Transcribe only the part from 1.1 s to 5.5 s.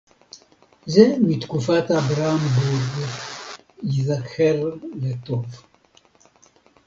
מתקופת אברהם בורג, ייזכר לטוב